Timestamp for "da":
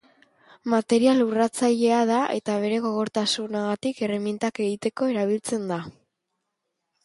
2.13-2.21, 5.75-5.83